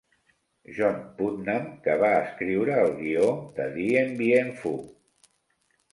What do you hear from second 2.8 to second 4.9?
el guió de "Dien Bien Phu!".